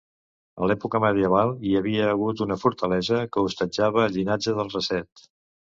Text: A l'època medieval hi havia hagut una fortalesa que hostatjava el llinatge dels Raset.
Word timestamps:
A 0.61 0.69
l'època 0.69 1.01
medieval 1.03 1.53
hi 1.71 1.75
havia 1.81 2.09
hagut 2.15 2.41
una 2.49 2.59
fortalesa 2.63 3.23
que 3.35 3.45
hostatjava 3.51 4.07
el 4.09 4.19
llinatge 4.19 4.61
dels 4.61 4.81
Raset. 4.81 5.31